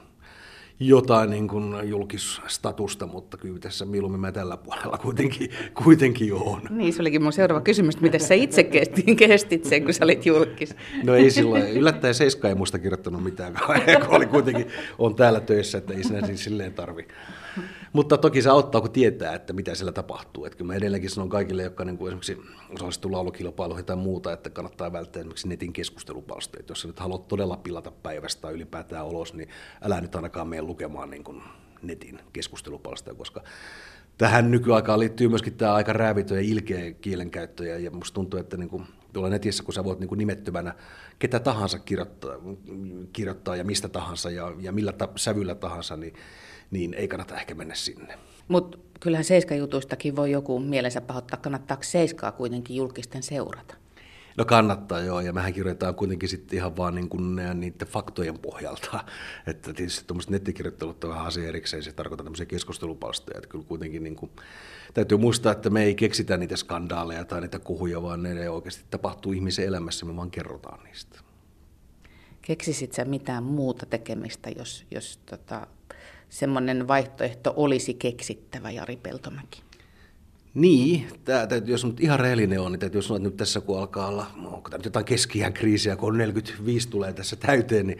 jotain 0.80 1.30
niin 1.30 1.48
kuin 1.48 1.90
julkisstatusta, 1.90 3.06
mutta 3.06 3.38
kyllä 3.38 3.60
tässä 3.60 3.86
mieluummin 3.86 4.22
mä 4.22 4.32
tällä 4.32 4.58
puolella 4.58 4.98
kuitenkin, 4.98 5.50
kuitenkin 5.84 6.34
on. 6.34 6.62
Niin, 6.70 6.94
se 6.94 7.02
olikin 7.02 7.24
mun 7.24 7.34
seuraava 7.34 7.62
kysymys, 7.62 8.02
miten 8.02 8.20
sä 8.20 8.34
itse 8.34 8.64
kestin, 8.64 9.16
kestit 9.16 9.66
sen, 9.66 9.84
kun 9.84 9.94
sä 9.94 10.04
olit 10.04 10.26
julkis? 10.26 10.76
No 11.04 11.16
ei 11.16 11.32
silloin, 11.32 11.70
yllättäen 11.70 12.14
Seiska 12.14 12.50
ei 12.50 12.56
musta 12.56 12.80
kirjoittanut 12.80 13.24
mitään, 13.24 13.54
kun 14.06 14.16
oli 14.16 14.26
kuitenkin, 14.26 14.68
on 14.98 15.16
täällä 15.16 15.40
töissä, 15.40 15.78
että 15.78 15.94
ei 15.94 16.04
sinä 16.04 16.26
siis 16.26 16.44
silleen 16.44 16.74
tarvi. 16.74 17.08
Mutta 17.94 18.18
toki 18.18 18.42
se 18.42 18.50
auttaa, 18.50 18.82
kun 18.82 18.92
tietää, 18.92 19.34
että 19.34 19.54
mitä 19.54 19.76
siellä 19.76 19.92
tapahtuu. 19.92 20.46
Että 20.46 20.58
kyllä 20.58 20.68
mä 20.68 20.76
edelleenkin 20.76 21.10
sanon 21.10 21.30
kaikille, 21.30 21.64
jotka 21.64 21.86
niin 21.86 21.98
kuin 21.98 22.08
esimerkiksi 22.08 22.38
osallistuu 22.70 23.12
laulukilpailuihin 23.12 23.86
tai 23.86 23.96
muuta, 23.96 24.34
että 24.34 24.50
kannattaa 24.50 24.94
välttää 24.94 25.20
esimerkiksi 25.20 25.48
netin 25.48 25.74
keskustelupalsteet. 25.74 26.70
Jos 26.70 26.82
sä 26.82 26.88
nyt 26.88 27.00
haluat 27.00 27.28
todella 27.28 27.58
pilata 27.58 27.92
päivästä 27.92 28.42
tai 28.42 28.54
ylipäätään 28.54 29.06
ulos, 29.06 29.34
niin 29.34 29.50
älä 29.82 30.02
nyt 30.02 30.16
ainakaan 30.16 30.48
mene 30.48 30.62
lukemaan 30.62 31.10
niin 31.10 31.24
kuin 31.24 31.44
netin 31.82 32.20
keskustelupalsteja, 32.34 33.16
koska 33.16 33.44
tähän 34.18 34.52
nykyaikaan 34.52 35.00
liittyy 35.00 35.28
myöskin 35.28 35.54
tämä 35.54 35.74
aika 35.74 35.94
räävitö 35.94 36.36
ja 36.36 36.42
ilkeä 36.42 36.92
kielenkäyttö, 36.92 37.66
ja 37.66 37.92
musta 37.92 38.16
tuntuu, 38.16 38.40
että 38.40 38.58
niin 38.58 38.70
kuin, 38.70 38.86
tuolla 39.14 39.30
netissä, 39.30 39.64
kun 39.64 39.74
sä 39.74 39.84
voit 39.84 40.00
niin 40.00 40.08
kuin 40.08 40.18
nimettömänä 40.18 40.76
ketä 41.20 41.40
tahansa 41.40 41.80
kirjoittaa, 41.80 42.36
kirjoittaa 43.14 43.56
ja 43.56 43.64
mistä 43.64 43.90
tahansa 43.90 44.30
ja, 44.30 44.54
ja 44.60 44.72
millä 44.72 44.92
ta- 44.94 45.10
sävyllä 45.16 45.56
tahansa, 45.56 45.98
niin 45.98 46.14
niin 46.72 46.94
ei 46.94 47.08
kannata 47.08 47.36
ehkä 47.36 47.56
mennä 47.56 47.76
sinne. 47.76 48.18
Mutta 48.48 48.78
kyllähän 49.00 49.26
Seiska-jutuistakin 49.26 50.16
voi 50.16 50.32
joku 50.32 50.60
mielensä 50.60 51.02
pahoittaa. 51.02 51.40
Kannattaako 51.40 51.84
Seiskaa 51.84 52.32
kuitenkin 52.32 52.76
julkisten 52.76 53.24
seurata? 53.24 53.76
No 54.38 54.46
kannattaa 54.46 55.00
joo, 55.00 55.20
ja 55.20 55.34
mehän 55.34 55.54
kirjoitetaan 55.54 55.96
kuitenkin 55.96 56.30
sitten 56.30 56.58
ihan 56.58 56.78
vaan 56.78 56.96
niin 56.96 57.10
kuin 57.10 57.36
niiden 57.36 57.88
faktojen 57.88 58.40
pohjalta. 58.40 59.04
Että 59.48 59.74
tietysti 59.74 60.08
tuommoiset 60.08 60.32
nettikirjoittelut 60.32 61.04
on 61.04 61.10
vähän 61.10 61.26
asia 61.26 61.48
erikseen, 61.48 61.84
se 61.84 61.92
tarkoittaa 61.92 62.24
tämmöisiä 62.24 62.46
keskustelupalstoja. 62.46 63.38
Että 63.38 63.50
kyllä 63.50 63.66
kuitenkin 63.68 64.04
niin 64.04 64.16
kuin, 64.16 64.32
täytyy 64.94 65.18
muistaa, 65.18 65.52
että 65.52 65.70
me 65.70 65.84
ei 65.84 65.96
keksitä 65.96 66.38
niitä 66.38 66.56
skandaaleja 66.56 67.26
tai 67.26 67.42
niitä 67.42 67.60
kuhuja, 67.60 68.02
vaan 68.02 68.24
ne 68.24 68.50
oikeasti 68.50 68.84
tapahtuu 68.90 69.32
ihmisen 69.32 69.66
elämässä, 69.66 70.06
me 70.06 70.16
vaan 70.16 70.32
kerrotaan 70.32 70.84
niistä. 70.84 71.20
Keksisit 72.42 72.94
sä 72.94 73.06
mitään 73.06 73.44
muuta 73.44 73.86
tekemistä, 73.86 74.50
jos, 74.50 74.86
jos 74.92 75.20
tota, 75.26 75.68
semmoinen 76.30 76.88
vaihtoehto 76.88 77.54
olisi 77.56 77.94
keksittävä, 77.94 78.72
Jari 78.72 78.96
Peltomäki? 78.96 79.62
Niin, 80.54 81.08
tämä 81.26 81.48
täytyy, 81.48 81.74
jos 81.74 81.86
nyt 81.86 82.00
ihan 82.00 82.20
rehellinen 82.20 82.62
on, 82.62 82.72
niin 82.72 82.80
täytyy 82.80 83.02
sanoa, 83.02 83.18
että 83.18 83.30
nyt 83.30 83.38
tässä 83.38 83.62
kun 83.62 83.80
alkaa 83.80 84.08
olla, 84.08 84.28
onko 84.44 84.70
tämä 84.70 84.78
nyt 84.78 84.86
jotain 84.86 85.06
keskiään 85.06 85.54
kriisiä, 85.54 85.96
kun 85.96 86.18
45 86.18 86.90
tulee 86.90 87.14
tässä 87.14 87.36
täyteen, 87.36 87.88
niin 87.88 88.00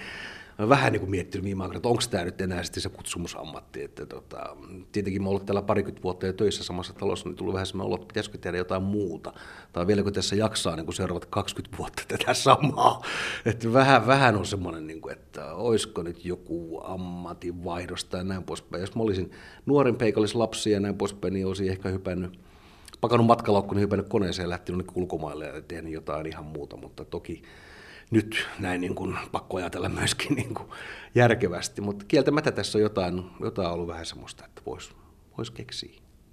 olen 0.60 0.70
vähän 0.70 0.92
niin 0.92 1.00
kuin 1.00 1.10
miettinyt 1.10 1.46
viime 1.46 1.64
aikoina, 1.64 1.78
että 1.78 1.90
onko 1.90 2.02
tämä 2.10 2.24
nyt 2.24 2.42
enää 2.42 2.64
sitten 2.64 2.84
se 2.84 2.90
kutsumusammatti. 2.90 3.84
Että 3.84 4.06
tota, 4.06 4.58
tietenkin 4.92 5.24
mä 5.24 5.30
ollut 5.30 5.46
täällä 5.46 5.62
parikymmentä 5.62 6.04
vuotta 6.04 6.26
jo 6.26 6.34
töissä 6.34 6.64
samassa 6.64 6.94
talossa, 6.94 7.30
niin 7.30 7.36
tullut 7.36 7.54
vähän 7.54 7.66
semmoinen 7.66 7.88
olo, 7.88 7.96
että 7.96 8.08
pitäisikö 8.08 8.38
tehdä 8.38 8.58
jotain 8.58 8.84
muuta. 8.84 9.34
Tai 9.74 9.88
vielä 9.88 10.04
kun 10.04 10.14
tässä 10.14 10.36
jaksaa 10.36 10.76
niin 10.76 10.86
kuin 10.86 10.96
seuraavat 10.96 11.26
20 11.26 11.78
vuotta 11.78 12.04
tätä 12.08 12.34
samaa. 12.34 13.02
Että 13.46 13.74
vähän, 13.74 14.08
vähän 14.08 14.36
on 14.36 14.46
semmoinen, 14.46 14.88
niin 14.88 15.02
kuin, 15.02 15.14
että 15.14 15.54
olisiko 15.54 16.04
nyt 16.04 16.26
joku 16.26 16.82
ammatinvaihdos 16.84 18.06
tai 18.06 18.24
näin 18.24 18.44
poispäin. 18.44 18.82
Jos 18.82 18.96
mä 18.96 19.04
olisin 19.04 19.32
nuoren 19.66 19.98
lapsi 20.34 20.72
ja 20.72 20.80
näin 20.80 20.98
poispäin, 20.98 21.34
niin 21.34 21.48
olisin 21.48 21.70
ehkä 21.70 21.90
hypännyt 21.90 22.40
pakannut 23.02 23.28
matkalaukku, 23.28 23.74
niin 23.74 23.82
hypännyt 23.82 24.10
koneeseen 24.10 24.46
ja 24.46 24.50
lähtenyt 24.50 24.88
ulkomaille 24.96 25.46
ja 25.46 25.62
tehnyt 25.62 25.94
jotain 25.94 26.26
ihan 26.26 26.46
muuta, 26.46 26.78
mutta 26.78 27.06
toki 27.06 27.44
nyt 28.12 28.48
näin 28.60 28.82
niin 28.82 28.96
kuin, 28.96 29.18
pakko 29.32 29.58
ajatella 29.58 29.90
myöskin 29.90 30.36
niin 30.36 30.54
kuin 30.54 30.70
järkevästi, 31.16 31.82
mutta 31.82 32.06
kieltämättä 32.08 32.52
tässä 32.52 32.78
on 32.78 32.82
jotain, 32.82 33.24
jotain 33.40 33.70
ollut 33.70 33.88
vähän 33.88 34.06
semmoista, 34.06 34.46
että 34.46 34.62
voisi 34.66 34.92
vois 35.38 35.52
keksiä. 35.52 36.07